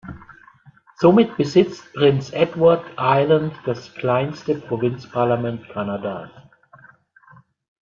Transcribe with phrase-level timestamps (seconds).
[0.97, 6.31] Somit besitzt Prince Edward Island das kleinste Provinzparlament Kanadas.